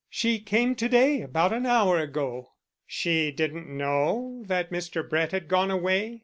She 0.09 0.39
came 0.39 0.73
to 0.77 0.89
day 0.89 1.21
about 1.21 1.53
an 1.53 1.67
hour 1.67 1.99
ago." 1.99 2.53
"She 2.87 3.29
didn't 3.31 3.67
know 3.69 4.43
that 4.47 4.71
Mr. 4.71 5.07
Brett 5.07 5.31
had 5.31 5.47
gone 5.47 5.69
away?" 5.69 6.17